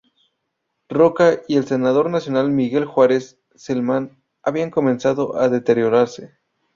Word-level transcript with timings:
Roca 0.89 1.41
y 1.47 1.57
el 1.57 1.67
senador 1.67 2.09
nacional 2.09 2.49
Miguel 2.49 2.85
Juárez 2.85 3.37
Celman 3.55 4.19
había 4.41 4.71
comenzado 4.71 5.37
a 5.39 5.47
deteriorarse. 5.47 6.39